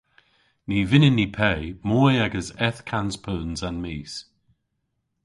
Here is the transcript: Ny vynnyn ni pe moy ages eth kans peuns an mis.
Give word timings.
Ny 0.67 0.77
vynnyn 0.89 1.17
ni 1.19 1.27
pe 1.37 1.51
moy 1.87 2.13
ages 2.25 2.49
eth 2.67 2.81
kans 2.89 3.15
peuns 3.23 3.59
an 3.67 3.77
mis. 3.83 4.13